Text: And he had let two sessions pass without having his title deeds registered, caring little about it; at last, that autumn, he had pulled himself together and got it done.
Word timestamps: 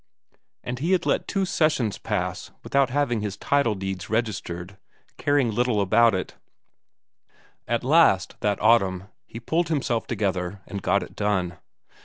And 0.63 0.79
he 0.79 0.93
had 0.93 1.05
let 1.05 1.27
two 1.27 1.45
sessions 1.45 1.99
pass 1.99 2.49
without 2.63 2.89
having 2.89 3.21
his 3.21 3.37
title 3.37 3.75
deeds 3.75 4.09
registered, 4.09 4.79
caring 5.17 5.51
little 5.51 5.79
about 5.79 6.15
it; 6.15 6.37
at 7.67 7.83
last, 7.83 8.35
that 8.39 8.59
autumn, 8.63 9.09
he 9.27 9.35
had 9.37 9.45
pulled 9.45 9.67
himself 9.69 10.07
together 10.07 10.59
and 10.65 10.81
got 10.81 11.03
it 11.03 11.15
done. 11.15 11.59